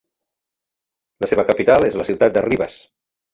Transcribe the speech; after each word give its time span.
La 1.25 1.29
seva 1.33 1.45
capital 1.51 1.87
és 1.91 1.99
la 2.01 2.07
ciutat 2.11 2.35
de 2.39 2.45
Rivas. 2.47 2.81